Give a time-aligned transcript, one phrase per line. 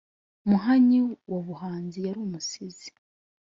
[0.49, 0.99] muhanyi
[1.31, 2.87] wa buhanzi yari umusizi